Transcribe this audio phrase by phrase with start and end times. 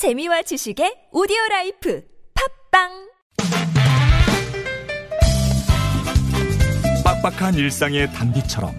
[0.00, 2.02] 재미와 지식의 오디오 라이프
[2.72, 2.88] 팟빵
[7.04, 8.72] 빡빡한 일상의 단비처럼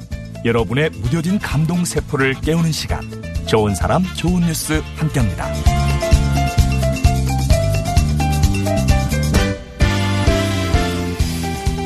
[0.43, 3.01] 여러분의 무뎌진 감동 세포를 깨우는 시간
[3.45, 5.45] 좋은 사람 좋은 뉴스 함께합니다.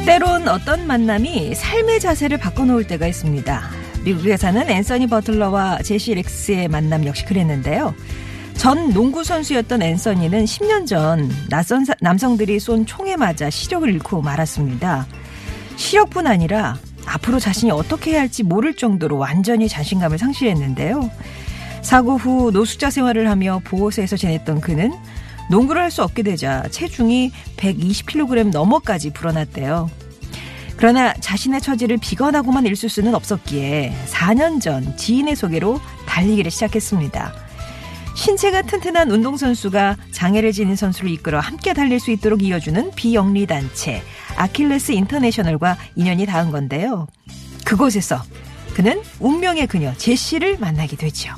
[0.05, 3.69] 때론 어떤 만남이 삶의 자세를 바꿔놓을 때가 있습니다.
[4.05, 7.93] 미국에 사는 앤서니 버틀러와 제시 렉스의 만남 역시 그랬는데요.
[8.57, 15.05] 전 농구 선수였던 앤서니는 10년 전 낯선 사- 남성들이 쏜 총에 맞아 시력을 잃고 말았습니다.
[15.75, 21.11] 시력뿐 아니라 앞으로 자신이 어떻게 해야 할지 모를 정도로 완전히 자신감을 상실했는데요.
[21.81, 24.91] 사고 후 노숙자 생활을 하며 보호소에서 지냈던 그는
[25.51, 29.89] 농구를 할 수 없게 되자 체중이 120kg 넘어까지 불어났대요.
[30.77, 37.44] 그러나 자신의 처지를 비관하고만 있을 수는 없었기에 4년 전 지인의 소개로 달리기를 시작했습니다.
[38.15, 44.01] 신체가 튼튼한 운동선수가 장애를 지닌 선수를 이끌어 함께 달릴 수 있도록 이어주는 비영리 단체
[44.37, 47.07] 아킬레스 인터내셔널과 인연이 닿은 건데요.
[47.65, 48.21] 그곳에서
[48.73, 51.33] 그는 운명의 그녀 제시를 만나게 되죠.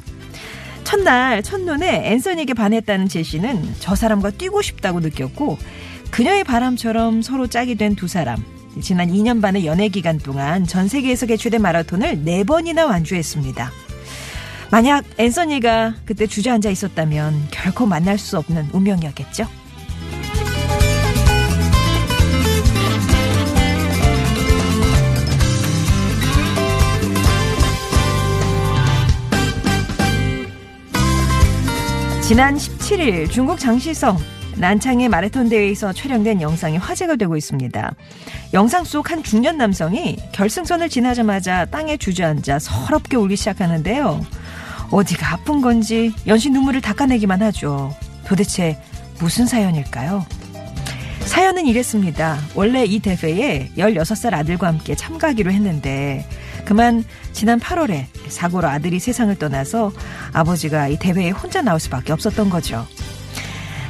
[0.84, 5.58] 첫날 첫눈에 앤서니에게 반했다는 제시는 저 사람과 뛰고 싶다고 느꼈고
[6.12, 8.42] 그녀의 바람처럼 서로 짝이 된 두 사람.
[8.82, 13.72] 지난 2년 반의 연애 기간 동안 전 세계에서 개최된 마라톤을 4번이나 완주했습니다.
[14.70, 19.48] 만약 앤서니가 그때 주저앉아 있었다면 결코 만날 수 없는 운명이었겠죠?
[32.24, 34.18] 지난 17일 중국 장시성
[34.58, 37.96] 난창의 마라톤 대회에서 촬영된 영상이 화제가 되고 있습니다.
[38.54, 44.26] 영상 속 한 중년 남성이 결승선을 지나자마자 땅에 주저앉아 서럽게 울기 시작하는데요.
[44.92, 47.96] 어디가 아픈 건지 연신 눈물을 닦아내기만 하죠.
[48.26, 48.82] 도대체
[49.20, 50.26] 무슨 사연일까요?
[51.22, 52.40] 사연은 이랬습니다.
[52.56, 56.28] 원래 이 대회에 16살 아들과 함께 참가하기로 했는데
[56.66, 57.04] 그만
[57.34, 59.92] 지난 8월에 사고로 아들이 세상을 떠나서
[60.34, 62.86] 아버지가 이 대회에 혼자 나올 수밖에 없었던 거죠.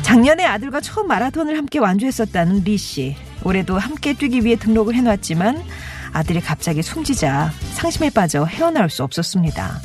[0.01, 3.15] 작년에 아들과 처음 마라톤을 함께 완주했었다는 리 씨.
[3.43, 5.63] 올해도 함께 뛰기 위해 등록을 해놨지만
[6.11, 9.79] 아들이 갑자기 숨지자 상심에 빠져 헤어나올 수 없었습니다.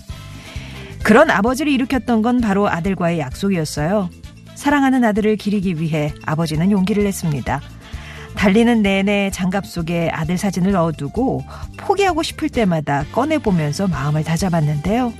[1.02, 4.08] 그런 아버지를 일으켰던 건 바로 아들과의 약속이었어요.
[4.54, 7.60] 사랑하는 아들을 기리기 위해 아버지는 용기를 냈습니다.
[8.36, 11.44] 달리는 내내 장갑 속에 아들 사진을 넣어두고
[11.76, 15.12] 포기하고 싶을 때마다 꺼내보면서 마음을 다잡았는데요.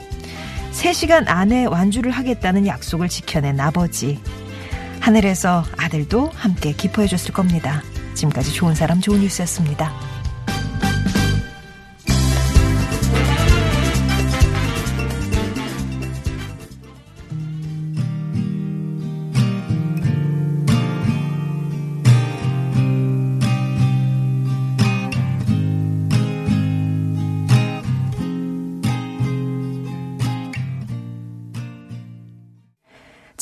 [0.73, 4.21] 3시간 안에 완주를 하겠다는 약속을 지켜낸 아버지.
[5.01, 7.83] 하늘에서 아들도 함께 기뻐해 줬을 겁니다.
[8.15, 10.12] 지금까지 좋은 사람 좋은 뉴스였습니다.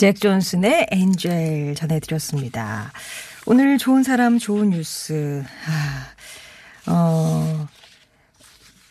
[0.01, 2.91] 잭 존슨의 엔젤 전해드렸습니다.
[3.45, 5.45] 오늘 좋은 사람 좋은 뉴스.
[5.67, 7.69] 아, 어,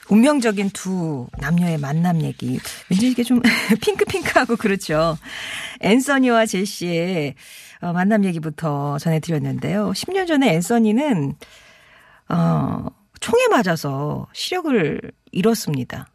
[0.08, 2.60] 운명적인 두 남녀의 만남 얘기.
[2.92, 3.42] 왠지 이게 좀
[3.82, 5.18] 핑크핑크하고 그렇죠.
[5.80, 7.34] 앤서니와 제시의
[7.82, 9.90] 어, 만남 얘기부터 전해드렸는데요.
[9.94, 11.34] 10년 전에 앤서니는
[12.30, 12.86] 어,
[13.20, 16.08] 총에 맞아서 시력을 잃었습니다.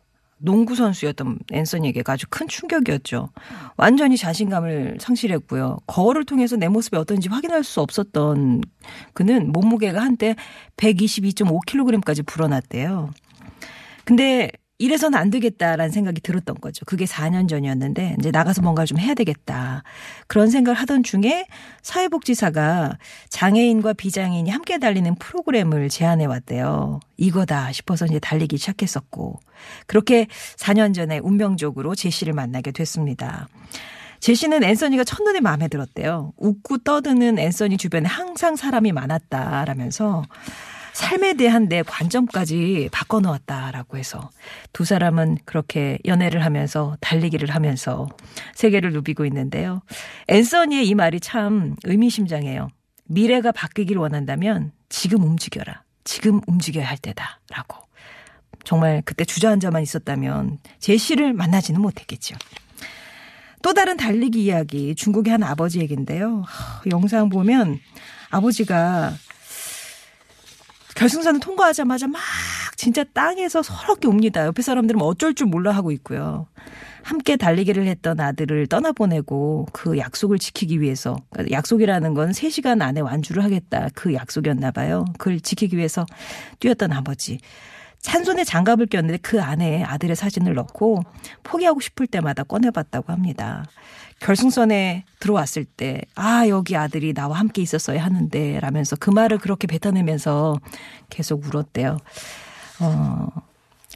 [0.45, 3.31] 농구 선수였던 앤서니에게가 아주 큰 충격이었죠.
[3.77, 5.79] 완전히 자신감을 상실했고요.
[5.87, 8.61] 거울을 통해서 내 모습이 어떤지 확인할 수 없었던
[9.15, 10.37] 그는 몸무게가 한때
[10.77, 13.11] 122.5kg까지 불어났대요.
[14.05, 16.85] 근데 이래서는 안 되겠다라는 생각이 들었던 거죠.
[16.85, 19.85] 그게 4년 전이었는데 이제 나가서 뭔가 좀 해야 되겠다.
[20.27, 21.47] 그런 생각을 하던 중에
[21.83, 22.99] 사회복지사가
[23.29, 26.99] 장애인과 비장애인이 함께 달리는 프로그램을 제안해 왔대요.
[27.17, 29.39] 이거다 싶어서 이제 달리기 시작했었고
[29.87, 30.27] 그렇게
[30.57, 33.49] 4년 전에 운명적으로 제시를 만나게 됐습니다.
[34.19, 36.33] 제시는 앤서니가 첫눈에 마음에 들었대요.
[36.39, 40.25] 웃고 떠드는 앤서니 주변에 항상 사람이 많았다라면서
[40.95, 44.31] 삶에 대한 내 관점까지 바꿔놓았다라고 해서
[44.73, 48.09] 두 사람은 그렇게 연애를 하면서 달리기를 하면서
[48.55, 49.83] 세계를 누비고 있는데요.
[50.29, 52.69] 앤서니의 이 말이 참 의미심장해요.
[53.07, 55.83] 미래가 바뀌길 원한다면 지금 움직여라.
[56.05, 57.85] 지금 움직여야 할 때다라고.
[58.63, 62.37] 정말 그때 주저앉아만 있었다면 제시를 만나지는 못했겠죠.
[63.63, 66.45] 또 다른 달리기 이야기 중국의 한 아버지 얘기인데요.
[66.91, 67.81] 영상 보면
[68.31, 69.13] 아버지가
[71.05, 72.23] 결승선을 통과하자마자 막
[72.77, 74.47] 진짜 땅에서 서럽게 웁니다.
[74.47, 76.47] 옆에 사람들은 어쩔 줄 몰라 하고 있고요.
[77.03, 83.45] 함께 달리기를 했던 아들을 떠나보내고 그 약속을 지키기 위해서 그러니까 약속이라는 건 3시간 안에 완주를
[83.45, 83.91] 하겠다.
[83.95, 85.05] 그 약속이었나 봐요.
[85.19, 86.07] 그걸 지키기 위해서
[86.61, 87.39] 뛰었던 아버지.
[88.05, 91.03] 찬손에 장갑을 꼈는데 그 안에 아들의 사진을 넣고
[91.43, 93.65] 포기하고 싶을 때마다 꺼내봤다고 합니다.
[94.21, 100.61] 결승선에 들어왔을 때, 아, 여기 아들이 나와 함께 있었어야 하는데, 라면서 그 말을 그렇게 뱉어내면서
[101.09, 101.97] 계속 울었대요.
[102.81, 103.29] 어,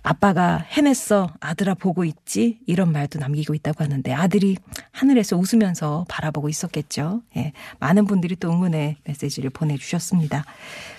[0.02, 1.30] 아빠가 해냈어.
[1.40, 2.58] 아들아 보고 있지?
[2.66, 4.56] 이런 말도 남기고 있다고 하는데 아들이
[4.90, 7.22] 하늘에서 웃으면서 바라보고 있었겠죠.
[7.36, 7.52] 예.
[7.78, 10.44] 많은 분들이 또 응원의 메시지를 보내주셨습니다.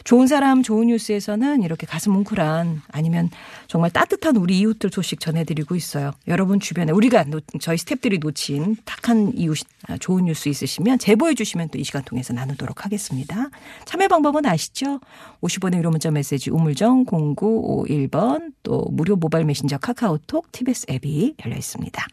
[0.03, 3.29] 좋은 사람, 좋은 뉴스에서는 이렇게 가슴 뭉클한 아니면
[3.67, 6.11] 정말 따뜻한 우리 이웃들 소식 전해드리고 있어요.
[6.27, 7.25] 여러분 주변에 우리가
[7.59, 9.57] 저희 스탭들이 놓친 탁한 이웃,
[9.87, 13.47] 아, 좋은 뉴스 있으시면 제보해 주시면 또 이 시간 통해서 나누도록 하겠습니다.
[13.85, 14.99] 참여 방법은 아시죠?
[15.41, 22.05] 50원의 유료 문자 메시지 우물정 0951번 또 무료 모바일 메신저 카카오톡 TBS 앱이 열려 있습니다.